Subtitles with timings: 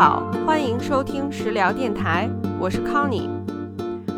[0.00, 2.26] 好，欢迎收听食疗电台，
[2.58, 3.28] 我是康妮。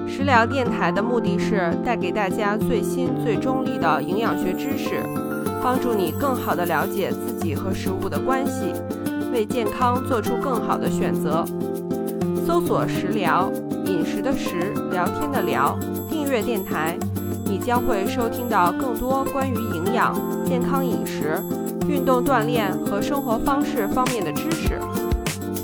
[0.07, 5.03] 食疗电台的目的是带给大家最新最中立的营养学知识，
[5.61, 8.73] 帮助你更好的了解自己和食物的关系，
[9.33, 11.45] 为健康做出更好的选择。
[12.47, 13.51] 搜索“食疗”，
[13.85, 15.77] 饮食的食，聊天的聊，
[16.09, 16.97] 订阅电台，
[17.45, 21.43] 你将会收听到更多关于营养、健康饮食、
[21.89, 24.32] 运动锻炼和生活方式方面的。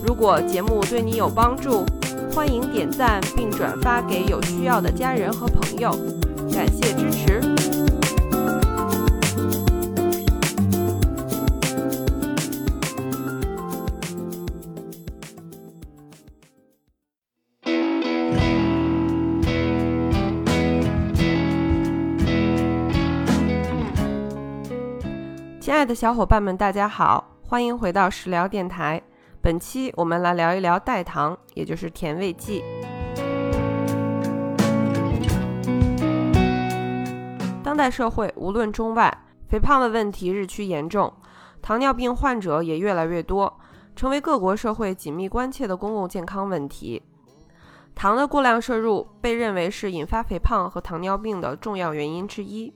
[0.08, 1.84] 如果节目对你有帮助，
[2.32, 5.90] 欢迎点赞并转发给有需要的家人和朋友，
[6.50, 7.42] 感谢支持。
[25.60, 29.02] 亲爱的小伙伴们，大家好，欢迎回到食疗电台。
[29.40, 32.62] 本期我们来聊一聊代糖，也就是甜味剂。
[37.62, 41.12] 当代社会无论中外，肥胖的问题日趋严重，
[41.62, 43.60] 糖尿病患者也越来越多，
[43.94, 47.00] 成为各国社会紧密关切的公共健康问题。
[47.94, 52.74] 糖的过量摄入被认为是引发肥胖和糖尿病的重要原因之一。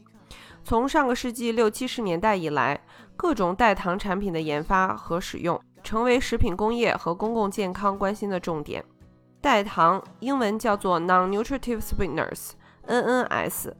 [0.63, 2.81] 从上个世纪六七十年代以来，
[3.17, 5.61] 各种代糖产品的研发和使用。
[5.83, 8.85] 成为食品工业和公共健康关心的重点。
[9.41, 13.73] 代糖英文叫做 non-nutritive sweeteners（NNS），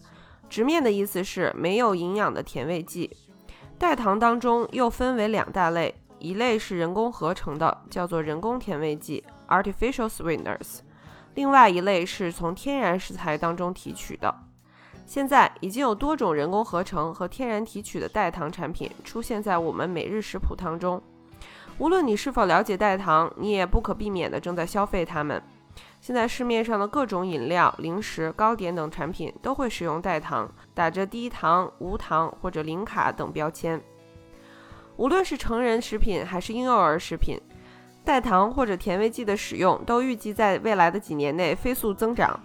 [0.49, 3.17] 直面的意思是没有营养的甜味剂。
[3.79, 10.81] 代糖当中又分为两大类，一类是人工合成的，叫做人工甜味剂 （artificial sweeteners），
[11.35, 14.35] 另外一类是从天然食材当中提取的。
[15.05, 21.03] 现在已经有多种人工合成和天然提取的代糖产品出现在我们每日食谱当中。
[21.83, 25.43] 无论你是否了解代糖，你也不可避免地正在消费它们。
[26.01, 33.83] 现在市面上的各种饮料、零食、糕点等产品都会使用代糖，打着低糖、无糖或者零卡等标签。
[34.97, 37.37] 无论是成人食品还是婴幼儿食品，
[38.05, 42.39] 代糖或者甜味剂的使用都预计在未来的几年内飞速增长。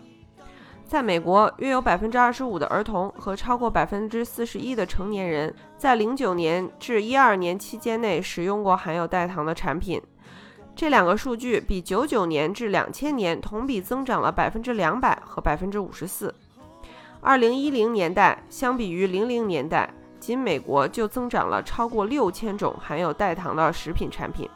[0.87, 10.01] 在美国，约有百分之二十五的儿童和超过百分之四十一的成年人在零九年至一二年期间内使用过含有代糖的产品。
[10.73, 16.33] 这两个数据比九九年至两千年同比增长了百分之两百和百分之五十四。
[17.19, 24.49] 二零一零年代相比于零零年代，仅美国就增长了超过六千种含有代糖的食品产品。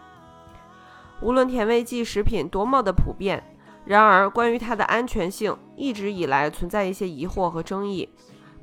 [1.22, 3.44] 无论甜味剂食品多么的普遍。
[3.84, 8.08] 然而，关于它的安全性，一直以来存在一些疑惑和争议，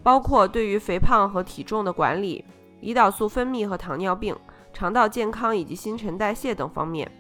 [0.03, 2.45] 包括对于肥胖和体重的管理、
[2.81, 4.37] 胰岛素分泌和糖尿病、
[4.73, 7.11] 肠道健康以及新陈代谢等方面。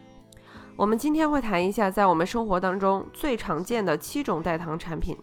[0.76, 5.16] 我们今天会谈一下，在我们生活当中最常见的七种代糖产品，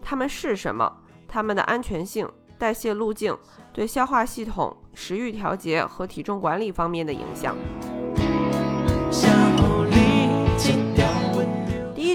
[0.00, 0.90] 它们是什么？
[1.28, 2.26] 它们的安全性、
[2.56, 3.36] 代谢路径、
[3.74, 7.54] 对消化系统、食欲调节和体重管理方面的影响。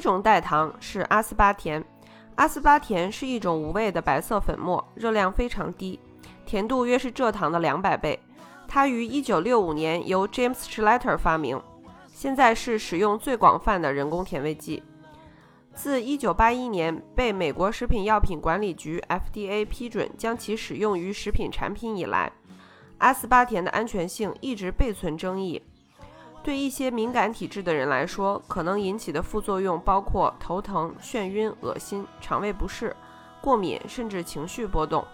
[0.02, 1.82] 种代糖是阿斯巴甜，
[2.36, 6.00] 阿斯巴甜是一种无味的白色粉末，热量非常低，
[6.46, 8.20] 甜度约是蔗糖的两百倍。
[8.68, 11.62] 它于1965年由 James Schlatter 发明，
[12.08, 14.82] 现在是使用最广泛的人工甜味剂。
[15.74, 22.32] 自1981年被美国食品药品管理局 FDA 批准将其使用于食品产品以来，
[22.98, 25.62] 阿斯巴甜的安全性一直备存争议。
[26.44, 32.96] 对一些敏感体质的人来说，可能引起的副作用包括头疼、眩晕、恶心、肠胃不适、
[33.42, 35.06] 过敏，甚至情绪波动。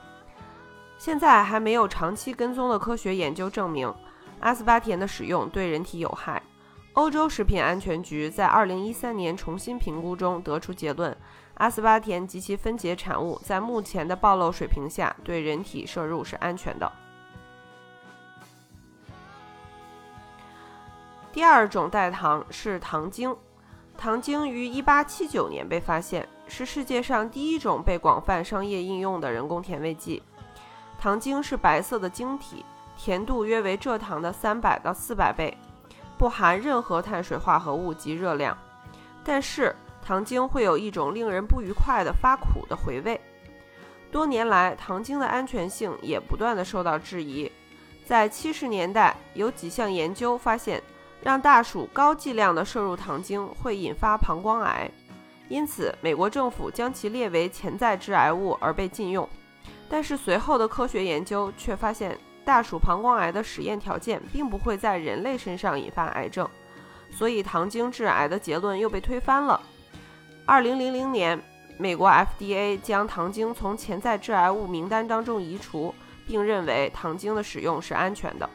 [0.97, 3.93] 现在还没有长期跟踪的科学研究证明
[4.39, 6.41] 阿斯巴甜的使用对人体有害。
[6.93, 11.15] 欧洲食品安全局在2013年重新评估中得出结论：
[11.55, 16.91] 阿斯巴甜及其分解产物在目前的暴露水平下对人体摄入是安全的。
[21.37, 23.35] 第二种代糖是糖精，
[23.95, 30.23] 糖精于1879年被发现，是世界上第一种被广泛商业应用的人工甜味剂。
[30.97, 32.65] 糖精是白色的晶体，
[32.97, 35.55] 甜度约为蔗糖的300到400倍，
[36.17, 38.57] 不含任何碳水化合物及热量。
[39.23, 43.21] 但是糖精会有一种令人不愉快的发苦的回味。
[44.11, 47.51] 多年来，糖精的安全性也不断的受到质疑。
[48.07, 50.81] 在70年代，有几项研究发现。
[51.21, 54.89] 让大鼠高剂量的摄入糖精会引发膀胱癌，
[55.49, 59.27] 因此美国政府将其列为潜在致癌物而被禁用。
[59.89, 66.47] 但是随后的科学研究却发现，大鼠膀胱癌的实验条件并不会在人类身上引发癌症，
[67.11, 69.59] 所以糖精致癌的结论又被推翻了。
[70.45, 71.41] 二零零零年，
[71.77, 75.93] 美国 FDA 将糖精从潜在致癌物名单当中移除，
[76.25, 78.49] 并认为糖精的使用是安全的。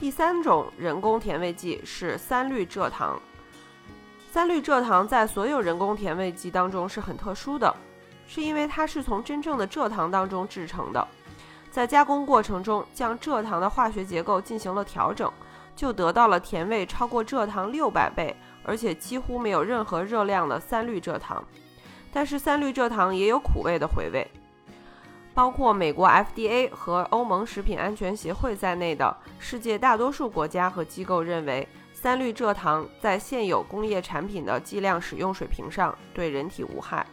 [0.00, 3.18] 第三种人工甜味剂是三氯蔗糖。
[4.30, 7.72] 三氯蔗糖在所有人工甜味剂当中是很特殊的，
[8.26, 11.06] 是因为它是从真正的蔗糖当中制成的，
[11.70, 15.32] 在加工过程中将蔗糖的化学结构进行了调整，
[15.76, 21.42] 就得到了甜味超过蔗糖六百倍，而且几乎没有任何热量的三氯蔗糖。
[22.12, 24.28] 但是三氯蔗糖也有苦味的回味。
[25.34, 37.04] 包括美国 FDA 和欧盟食品安全协会在内的世界大多数国家和机构认为，三氯蔗糖在现有工业产品的剂量使用水平上对人体无害。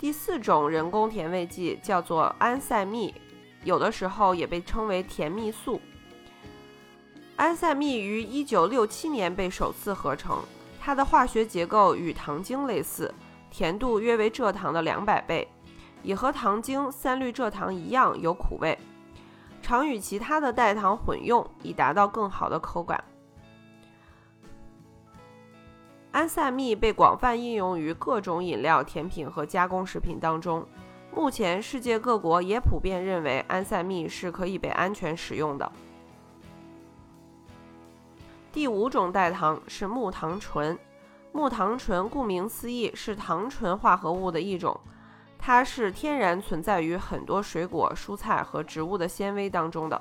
[0.00, 3.14] 第四种人工甜味剂叫做安赛蜜，
[3.62, 5.80] 有的时候也被称为甜蜜素。
[7.36, 10.42] 安赛蜜于1967年被首次合成，
[10.80, 13.14] 它的化学结构与糖精类似。
[13.56, 15.46] 甜度约为蔗糖的两百倍，
[16.02, 18.76] 也和糖精三氯蔗糖一样有苦味，
[19.62, 23.04] 常与其他的代糖混用，以达到更好的口感。
[26.10, 30.66] 安赛蜜被广泛应用于各种饮料、甜品和加工食品当中。
[31.14, 35.70] 目前，世界各国也普遍认为安赛蜜是可以被安全使用的。
[38.50, 40.76] 第五种代糖是木糖醇。
[41.36, 44.80] 木糖醇顾名思义是糖醇化合物的一种，
[45.36, 50.00] 它是天然存在于很多水果、蔬菜和植物的纤维当中的。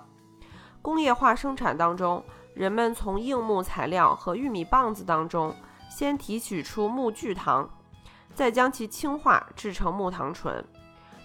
[0.80, 5.56] 工业化生产当中，人们从硬木材料和玉米棒子当中
[5.90, 7.68] 先提取出木聚糖，
[8.36, 10.64] 再将其氢化制成木糖醇。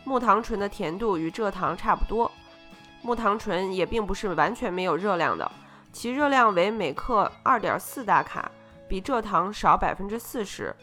[0.05, 2.33] 木糖醇的甜度与蔗糖差不多。
[3.03, 5.53] 木糖醇也并不是完全没有热量的，
[5.93, 8.51] 其热量为每克二点四大卡。
[8.89, 10.75] 比蔗糖少百分之四十，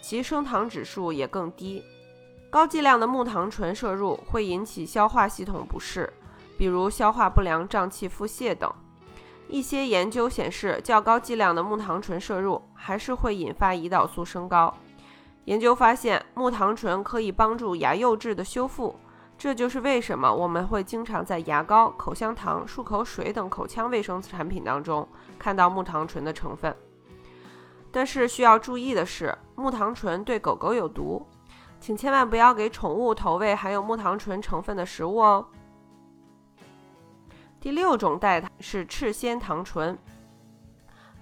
[0.00, 1.84] 其升糖指数也更低。
[2.48, 6.12] 高剂量的木糖醇摄入会引起消化系统不适，
[6.58, 8.72] 比如消化不良、胀气、腹泻等。
[9.48, 14.72] 一些研究显示，较高剂量的木糖醇摄入还是会引发胰岛素升高。
[15.44, 18.94] 研究发现，木糖醇可以帮助牙釉质的修复，
[19.36, 25.06] 这就是为什么我们会经常在牙膏、口香糖、漱口水等口腔卫生产品当中
[25.38, 26.74] 看到木糖醇的成分。
[27.92, 31.26] 但是需要注意的是，木糖醇对狗狗有毒，
[31.80, 35.46] 请千万不要给宠物投喂含有木糖醇成分的食物哦。
[37.60, 39.98] 第六种代糖是赤藓糖醇，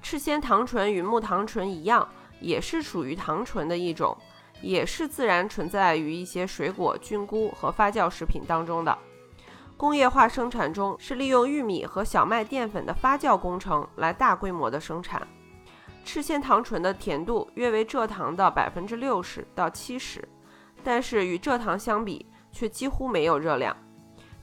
[0.01, 2.07] 赤藓糖醇与木糖醇一样，
[2.41, 4.17] 也是属于糖醇的一种，
[4.61, 8.97] 也是自然存在于一些水果、菌菇和发酵食品当中的。
[9.77, 15.27] 工业化生产中是利用玉米和小麦淀粉的发酵工程来大规模的生产。
[16.05, 20.27] 赤藓糖醇的甜度约为蔗糖的百分之六十到七十，
[20.83, 23.77] 但是与蔗糖相比却几乎没有热量。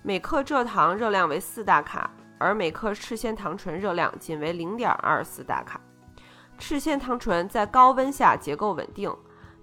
[0.04, 5.81] 每克蔗糖热量为四大卡，而每克赤藓糖醇热量仅为零点二四大卡。
[6.60, 9.12] 赤藓糖醇在高温下结构稳定，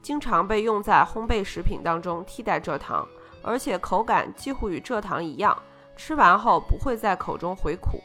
[0.02, 3.06] 经常被用在烘焙食品当中替代蔗糖，
[3.42, 5.56] 而且口感几乎与蔗糖一样，
[5.96, 8.02] 吃完后不会在口中回苦。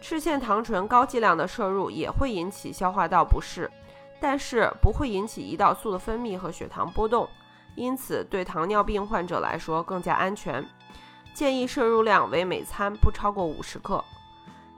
[0.00, 3.70] 赤藓糖醇高剂量的摄入也会引起消化道不适，
[4.18, 7.28] 但是不会引起胰岛素的分泌和血糖波动，
[7.74, 10.66] 因此对糖尿病患者来说更加安全。
[11.32, 14.04] 建议摄入量为每餐不超过五十克。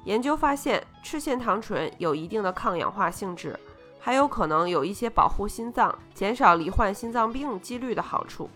[0.05, 3.59] 研究发现，赤藓糖醇有一定的抗氧化性质，
[4.01, 8.51] 还有可能有一些保护心脏、减少罹患心脏病几率的好处。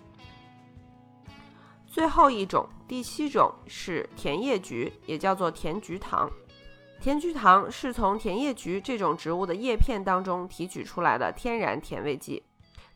[1.86, 6.28] 最后一种，第七种是甜叶菊，也叫做甜菊糖。
[7.06, 12.42] 甜菊糖是从甜叶菊这种植物的叶片当中提取出来的天然甜味剂，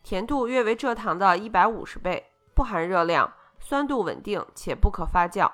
[0.02, 5.48] 甜度约为蔗糖的一百五十倍，不含热量，酸度稳定且不可发酵。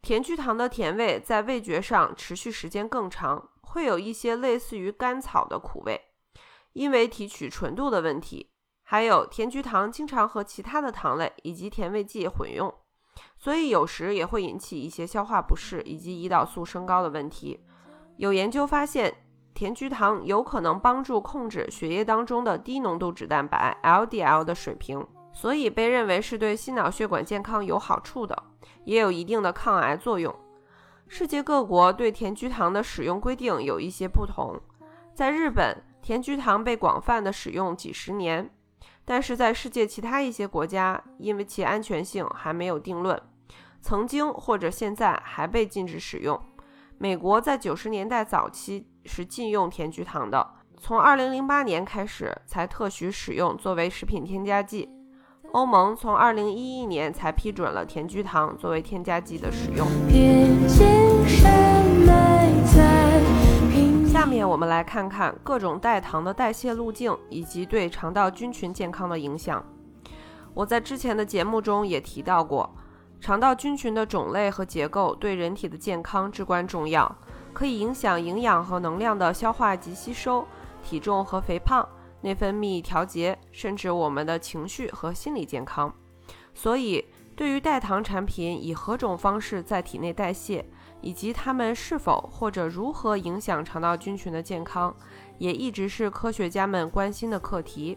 [0.00, 6.00] 甜菊糖的甜味在味觉上持续时间更长，会有一些类似于甘草的苦味，
[6.74, 8.52] 因为提取纯度的问题。
[8.84, 12.72] 还有甜菊糖经常和其他的糖类以及甜味剂混用。
[13.36, 17.60] 所以有时也会引起一些消化不适以及胰岛素升高的问题。
[18.16, 19.14] 有研究发现，
[19.54, 28.36] 甜菊糖有可能帮助控制血液当中的低浓度脂蛋白 （LDL） 的水平，所以被认为是对心脑血管健康有好处的，
[28.84, 30.34] 也有一定的抗癌作用。
[31.06, 34.60] 世界各国对甜菊糖的使用规定有一些不同。
[35.14, 38.50] 在日本，甜菊糖被广泛的使用几十年。
[39.10, 43.18] 但是在世界其他一些国家，因为其安全性还没有定论，
[43.80, 46.38] 曾经或者现在还被禁止使用。
[46.98, 50.46] 美国在九十年代早期是禁用甜菊糖的，
[50.76, 54.90] 从二零零八年开始才特许使用作为食品添加剂。
[55.52, 59.88] 欧盟从二零一一年才批准了甜菊糖作为添加剂的使用。
[64.28, 69.64] 下面我们来看看各种代糖的代谢路径以及对肠道菌群健康的影响。
[70.52, 72.68] 我在之前的节目中也提到过，
[73.22, 77.10] 肠道菌群的种类和结构对人体的健康至关重要，
[77.54, 80.46] 可以影响营养和能量的消化及吸收、
[80.82, 81.88] 体重和肥胖。
[82.20, 85.90] 内分泌调节，甚至我们的情绪和心理健康。
[86.52, 87.02] 所以，
[87.34, 90.68] 对于代糖产品以何种方式在体内代谢，
[91.00, 94.94] 以及它们是否或者如何影响肠道菌群的健康，
[95.38, 97.96] 也一直是科学家们关心的课题。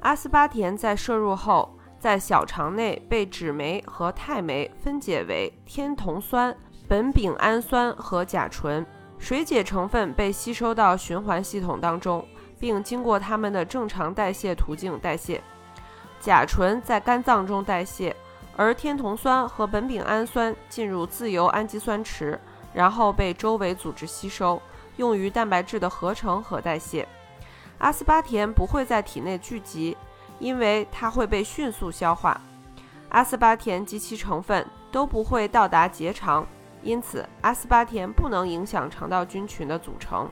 [0.00, 6.56] 阿斯巴甜在摄入后，在小肠内被脂酶和肽酶分解为天酮酸、
[6.88, 8.86] 苯丙氨酸和甲醇，
[9.18, 12.24] 水解成分被吸收到循环系统当中。
[12.60, 15.40] 并经过它们的正常代谢途径代谢，
[16.18, 18.16] 甲醇在肝脏中代谢，
[18.58, 22.36] 而天酮酸和苯丙氨酸进入自由氨基酸池，
[22.74, 24.60] 然后被周围组织吸收，
[24.96, 27.06] 用于蛋白质的合成和代谢。
[27.78, 29.96] 阿斯巴甜不会在体内聚集，
[30.40, 32.40] 因为它会被迅速消化。
[33.10, 36.44] 阿斯巴甜及其成分都不会到达结肠，
[36.82, 40.28] 因此阿斯巴甜不能影响肠道菌群的组成。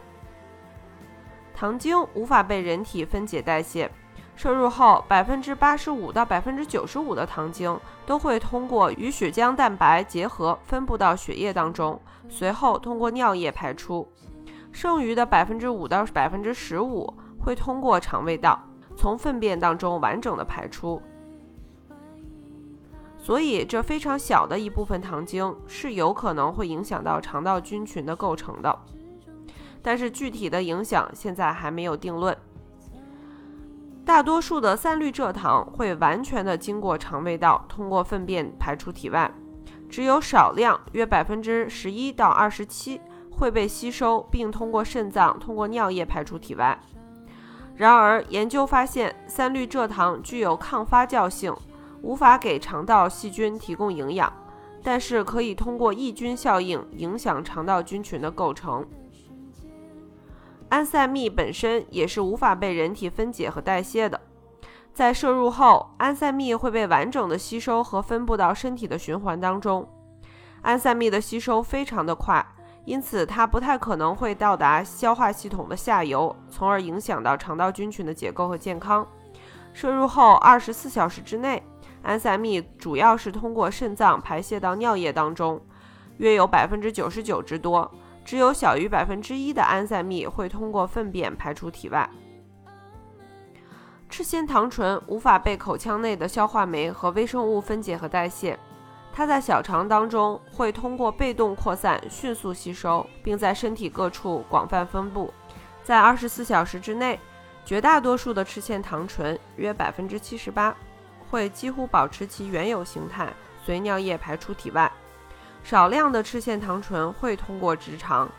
[1.55, 3.89] 糖精无法被人体分解代谢，
[4.37, 14.07] 摄入后，百分之八十五到百分之九十五的糖精都会通过与血浆蛋白结合分布到血液当中，随后通过尿液排出。
[14.71, 18.63] 剩余的百分之五到百分之十五会通过肠胃道
[18.95, 21.01] 从粪便当中完整的排出。
[23.17, 28.79] 所以，这非常小的一部分糖精是有可能会影响到肠道菌群的构成的。
[29.81, 32.37] 但是具体的影响现在还没有定论。
[34.07, 39.29] 大多数的三氯蔗糖会完全的经过肠胃道，通过粪便排出体外，
[39.89, 43.01] 只有少量约百分之十一到二十七
[43.33, 46.79] 会被吸收，并通过肾脏通过尿液排出体外。
[47.75, 51.53] 然而，研究发现三氯蔗糖具有抗发酵性，
[52.01, 54.33] 无法给肠道细菌提供营养，
[54.85, 58.87] 但是可以通过抑菌效应影响肠道菌群的构成。
[60.69, 64.21] 安赛蜜本身也是无法被人体分解和代谢的，
[64.93, 69.89] 在摄入后，安赛蜜会被完整的吸收和分布到身体的循环当中。
[70.63, 72.45] 安赛蜜的吸收非常的快，
[72.85, 79.07] 因此它不太可能会到达消化系统的下游，从而影响到肠道菌群的结构和健康。
[79.73, 81.63] 摄入后二十四小时之内，
[82.03, 85.61] 安赛蜜主要是通过肾脏排泄到尿液当中，
[86.17, 87.89] 约有百分之九十九之多。
[88.27, 92.11] 只有小于百分之一的安赛蜜会通过粪便排出体外。
[94.09, 98.59] 赤藓糖醇无法被口腔内的消化酶和微生物分解和代谢，
[99.13, 105.33] 它在小肠当中会通过被动扩散迅速吸收，并在身体各处广泛分布。
[105.85, 107.21] 在二十四小时之内，
[107.65, 110.77] 绝大多数的赤藓糖醇约百分之七十八
[111.31, 113.33] 会几乎保持其原有形态，
[113.65, 114.91] 随尿液排出体外。
[115.67, 118.31] 少量的赤藓糖醇会通过直肠，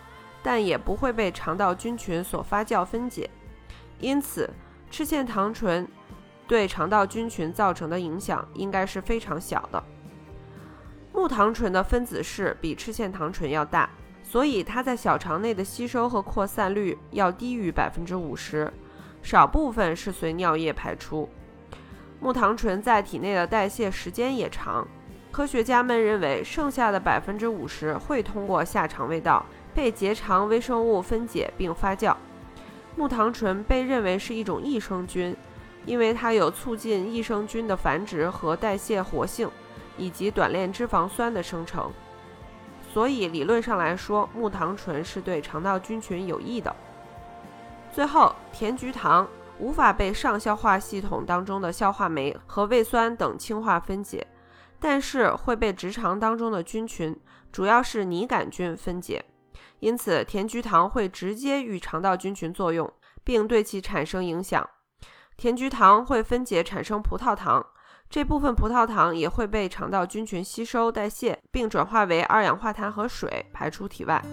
[0.42, 3.30] 但也不会被肠道菌群所发酵分解，
[4.00, 4.50] 因此
[4.90, 5.86] 赤藓糖醇
[6.48, 9.84] 对肠道菌群造成的影响应该是非常小的。
[11.12, 13.90] 木糖醇的分子式比赤藓糖醇要大，
[14.24, 18.72] 所以它在小肠内的吸收和扩散率要低于百分之五十，
[19.22, 21.28] 少部分是随尿液排出。
[22.22, 24.88] 木糖醇在体内的代谢时间也长。
[25.32, 32.16] 科学家们认为，剩下的百分之五十会通过下肠胃道被结肠微生物分解并发酵。
[32.96, 35.36] 木糖醇被认为是一种益生菌，
[35.86, 39.48] 因为它有促进益生菌的繁殖和代谢活性，
[39.96, 41.92] 以及短链脂肪酸的生成。
[42.92, 46.76] 所以理论上来说，木糖醇是对肠道菌群有益的。
[47.94, 49.28] 最后，甜菊糖
[49.60, 54.26] 无法被上消化系统当中的消化酶和胃酸等氢化分解。
[54.80, 57.20] 但是会被直肠当中的菌群，
[57.52, 59.26] 主要是拟杆菌分解，
[59.80, 62.92] 因此甜菊糖会直接与肠道菌群作用，
[63.24, 64.68] 并对其产生影响。
[65.36, 67.66] 甜菊糖会分解产生葡萄糖，
[68.10, 74.24] 这部分葡萄糖也会被肠道菌群吸收代谢，并转化为二氧化碳和水排出体外。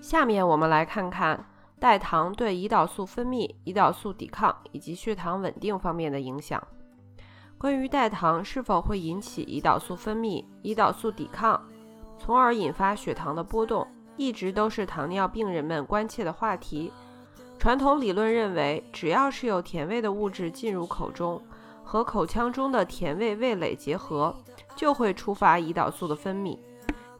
[0.00, 1.51] 下面我们来看看。
[1.82, 6.62] 代糖对胰岛素分泌、胰岛素抵抗以及血糖稳定方面的影响。
[7.58, 11.60] 关于代糖是否会引起胰岛素分泌、胰岛素抵抗，
[12.20, 13.84] 从而引发血糖的波动，
[14.16, 16.92] 一直都是糖尿病人们关切的话题。
[17.58, 21.42] 传统理论认为，只要是有甜味的物质进入口中，
[21.82, 24.32] 和口腔中的甜味味蕾结合，
[24.76, 26.56] 就会触发胰岛素的分泌。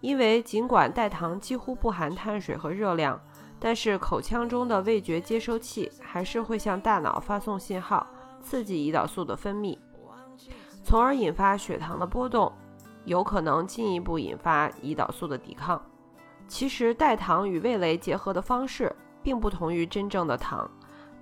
[0.00, 3.21] 因为尽管代糖几乎不含碳水和热量，
[3.64, 8.04] 但是口腔中的味觉接收器还是会向大脑发送信号，
[8.42, 9.78] 刺激胰岛素的分泌，
[10.83, 12.52] 从而引发血糖的波动，
[13.04, 15.81] 有可能进一步引发胰岛素的抵抗。
[16.49, 18.92] 其实，代糖与味蕾结合的方式
[19.23, 20.69] 并不同于真正的糖，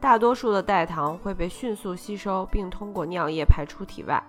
[0.01, 4.23] 大多数的代糖会被迅速吸收，并通过尿液排出体外。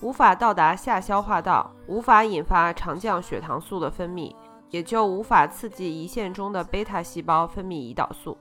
[0.00, 4.32] 无法到达下消化道，无法引发肠降血糖素的分泌，
[4.70, 8.36] 也就无法刺激胰腺中的贝塔细胞分泌胰岛素。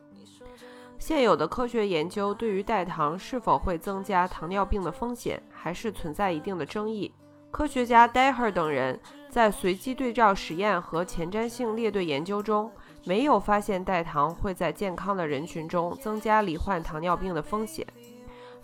[0.99, 7.13] 现有的科学研究对于代糖是否会增加糖尿病的风险，还是存在一定的争议。
[7.51, 12.71] 科学家 Daher 等人在随机对照实验和前瞻性列队研究中，
[13.05, 17.85] 没有发现代糖会在健康的人群中增加罹患糖尿病的风险。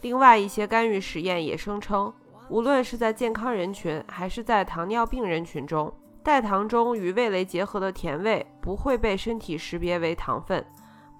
[0.01, 2.13] 另外一些干预实验也声称。
[2.49, 5.91] 无论是在健康人群还是在糖尿病人群中，
[6.23, 10.65] 代糖中与味蕾结合的甜味不会被身体识别为糖分，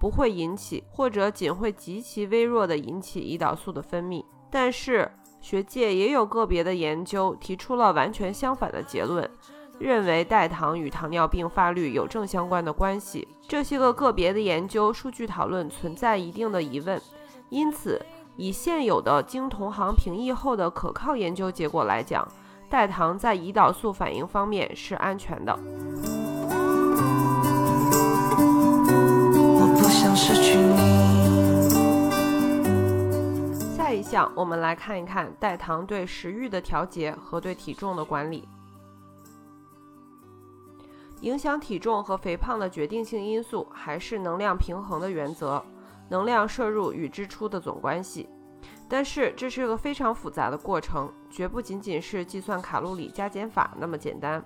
[0.00, 4.24] 不会引起或者仅会极其微弱地引起胰岛素的分泌。
[4.50, 9.30] 但是，学界也有个别的研究提出了完全相反的结论，
[9.78, 13.28] 认为代糖与糖尿病发率有正相关的关系。
[13.46, 17.00] 这些个个别的研究数据讨论存在一定的疑问，
[17.50, 18.00] 因此。
[18.36, 22.26] 以现有的经同行评议后的可靠研究结果来讲，
[22.68, 25.56] 代糖在胰岛素反应方面是安全的。
[33.76, 38.48] 下一项，我们来看一看代糖对食欲的调节和对体重的管理。
[41.20, 45.64] 影响体重和肥胖的决定性因素还是能量平衡的原则。
[46.10, 48.28] 能量摄入与支出的总关系，
[48.88, 54.44] 但是这是个非常复杂的过程，绝不仅仅是计算卡路里加减法那么简单。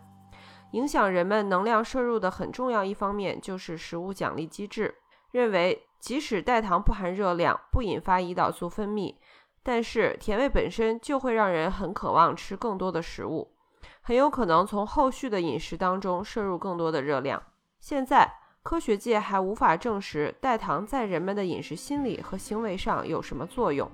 [0.72, 4.94] 影响人们能量摄入的很重要一方面就是食物奖励机制，
[5.30, 9.14] 认为即使代糖不含热量，不引发胰岛素分泌，
[9.62, 13.52] 但是甜味本身就会让人很渴望吃更多的食物，
[14.00, 17.42] 很有可能从后续的饮食当中摄入更多的热量。
[17.80, 18.32] 现在。
[18.60, 23.90] 科学界还无法证实代糖在人们的饮食心理和行为上有什么作用。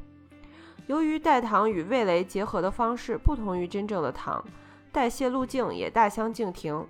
[0.86, 4.44] 由于代糖与味蕾结合的方式不同于真正的糖，
[4.92, 6.86] 代谢路径也大相径庭，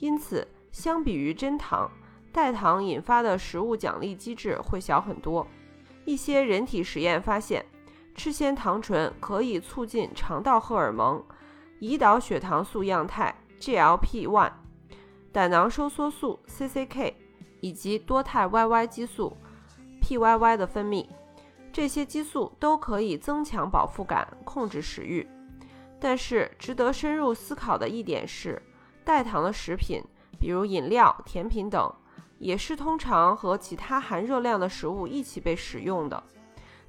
[0.00, 1.90] 因此相比于真糖，
[2.32, 5.46] 代糖引发的食物奖励机制会小很多。
[6.04, 7.64] 一些人体实验发现，
[8.14, 11.24] 吃鲜糖醇可以促进肠道荷尔蒙、
[11.80, 14.50] 胰岛血糖素样态 （GLP-1）、
[15.32, 17.14] 胆囊收缩素 （CCK）。
[17.62, 19.34] 以及多肽 YY 激素
[20.02, 21.04] PYY 的分泌，
[21.76, 25.28] 这些激素都可以增强饱腹感，控制食欲。
[26.00, 28.62] 但是，值得深入思考的一点是，
[29.04, 30.02] 代糖的食品，
[30.40, 31.94] 比如饮料、甜品等，
[32.38, 36.22] 也是通常和其他含热量的食物一起被使用的。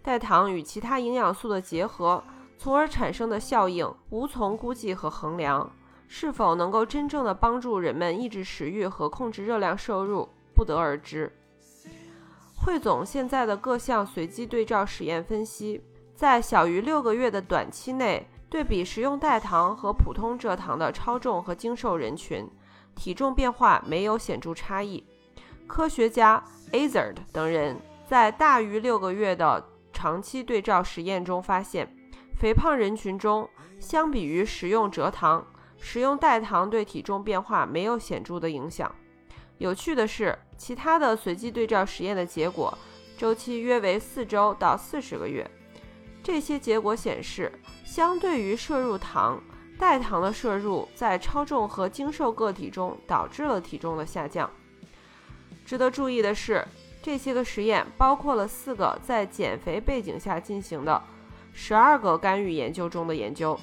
[0.01, 2.23] 代糖与其他营养素的结合，
[2.57, 5.69] 从而产生的效应，无从估计和衡量。
[6.07, 10.29] 是否能够真正的帮助人们抑制食欲和控制热量摄入？
[10.55, 11.29] 不得而知。
[12.67, 15.81] 汇总现在的各项随机对照实验分析，
[16.13, 22.45] 在小于六个月的短期内，对比食用代糖和普通蔗糖的超重和精瘦人群，
[22.93, 25.01] 体重变化没有显著差异。
[25.65, 31.87] 科学家 Azard 等人在大于六个月的长期对照实验中发现，
[32.37, 33.49] 肥胖人群中，
[33.79, 35.47] 相比于食用蔗糖，
[35.79, 38.93] 食用代糖对体重变化没有显著的影响。
[39.57, 42.75] 有趣的是，其他的随机对照实验的结果
[43.17, 45.49] 周期约为四周到四十个月。
[46.23, 47.51] 这些结果显示，
[47.85, 49.41] 相对于摄入糖，
[49.79, 54.49] 代糖的摄入在超重和精瘦个体中导致了体重的下降。
[55.65, 56.65] 值得注意的是，
[57.01, 61.01] 这些个实验包括了四个在减肥背景下进行的
[61.53, 63.57] 十二个干预研究中的研究，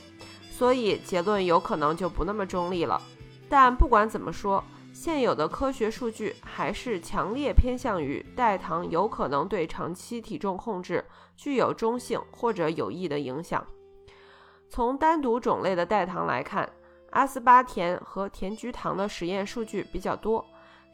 [0.50, 3.00] 所以结论有可能就不那么中立了。
[3.48, 4.64] 但不管怎么说，
[5.04, 11.04] 现有的科学数据还是强烈偏向于代糖有可能对长期体重控制
[11.36, 13.62] 具有中性或者有益的影响。
[14.70, 16.66] 从单独种类的代糖来看，
[17.10, 20.42] 阿斯巴甜和甜菊糖的实验数据比较多，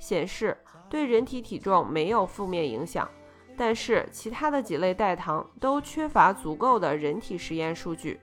[0.00, 3.08] 显示对人体体重没有负面影响。
[3.56, 8.18] 但是其他的几类代糖都缺乏足够的人体实验数据，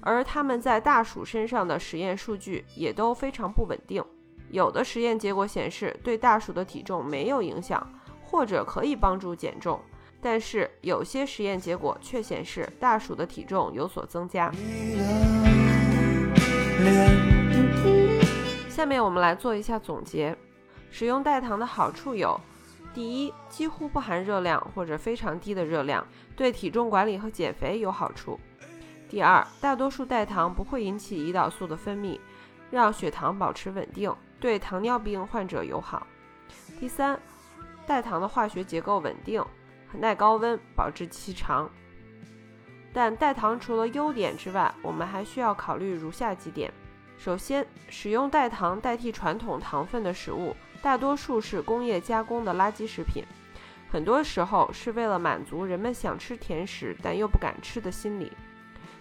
[0.00, 4.04] 而他们在大鼠身上的实验数据也都非常不稳定。
[4.50, 7.84] 有的实验结果显示对大鼠的体重没有影响，
[8.24, 9.80] 或者可以帮助减重，
[10.20, 14.52] 但是有些实验结果却显示大鼠的体重有所增加。
[18.68, 20.36] 下面我们来做一下总结：
[20.90, 22.40] 使用代糖的好处有。
[22.92, 28.40] 第一，几乎不含热量或者非常低的热量，对体重管理和减肥有好处。
[29.08, 32.18] 第二，大多数代糖不会引起胰岛素的分泌，
[32.68, 36.06] 让血糖保持稳定，对糖尿病患者友好。
[36.80, 37.20] 第三，
[37.86, 39.44] 代糖的化学结构稳定，
[39.92, 41.70] 耐高温，保质期长。
[42.92, 46.72] 但代糖除了优点之外，我们还需要考虑如下几点：
[47.18, 50.56] 首先，使用代糖代替传统糖分的食物。
[50.82, 53.22] 大多数是工业加工的垃圾食品，
[53.90, 58.32] 很多时候是为了满足人们想吃甜食但又不敢吃的心理，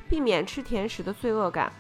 [0.10, 1.72] 避免吃甜食的罪恶感。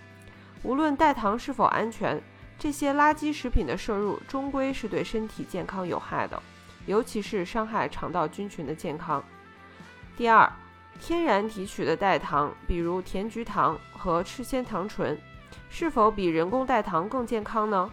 [0.64, 2.22] 无论代糖是否安全，
[2.60, 6.44] 这些垃圾食品的摄入终归是对身体健康有害的，
[6.86, 9.24] 尤其是伤害肠道菌群的健康。
[10.18, 10.52] 第二，
[11.00, 15.18] 天然提取的代糖，比如甜菊糖和赤藓糖醇，
[15.70, 17.90] 是否比人工代糖更健康呢？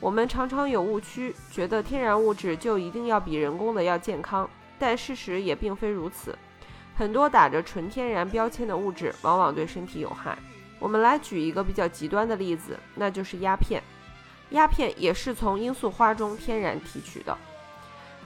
[0.00, 6.36] 我们常常有误区，觉得天然物质就一定要比人工的要健康，但事实也并非如此。
[6.96, 10.36] 很多打着纯天然标签的物质，往往对身体有害。
[10.80, 13.80] 我们来举一个比较极端的例子，那就是鸦片。
[14.52, 17.36] 鸦片也是从罂粟花中天然提取的。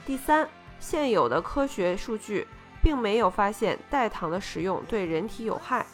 [0.05, 0.47] 第三，
[0.79, 2.47] 现有的科学数据
[2.81, 5.85] 并没有发现代糖的食用对人体有害，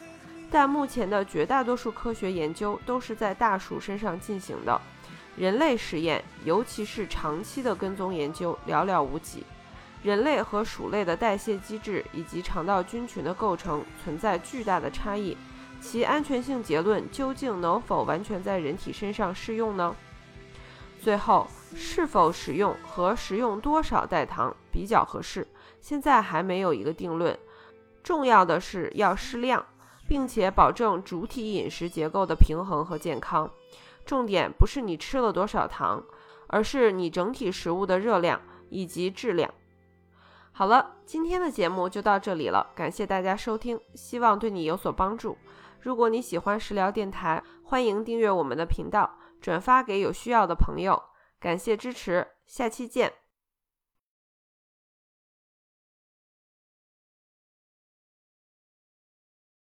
[0.51, 4.79] 但目前的绝大多数科学研究都是在大鼠身上进行的。
[5.35, 9.43] 人类实验，尤其是长期的跟踪研究，寥寥无几。
[10.03, 15.35] 人类和鼠类的代谢机制以及肠道菌群的构成存在巨大的差异，
[15.81, 19.95] 其安全性结论究竟能否完全在人体身上适用呢？
[21.03, 25.45] 最后，是否使用和食用多少代糖比较合适，
[25.81, 27.37] 现在还没有一个定论。
[28.01, 29.65] 重要的是要适量，
[30.07, 33.51] 并且保证主体饮食结构的平衡和健康。
[34.05, 36.01] 重点不是你吃了多少糖，
[36.47, 38.39] 而是你整体食物的热量
[38.69, 39.53] 以及质量。
[40.53, 45.37] 好了，今天的节目就到这里了，感谢大家收听，希望对你有所帮助。
[45.81, 51.03] 如果你喜欢食疗电台，欢迎订阅我们的频道，转发给有需要的朋友。
[51.37, 53.22] 感谢支持，下期见。